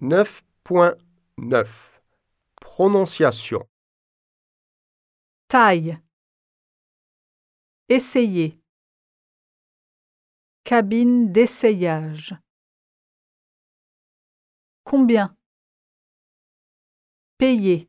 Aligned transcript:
9.9 0.00 1.66
Prononciation 2.60 3.66
Taille. 5.48 5.98
Essayer. 7.88 8.58
Cabine 10.64 11.30
d'essayage. 11.30 12.34
Combien? 14.82 15.36
Payer. 17.38 17.88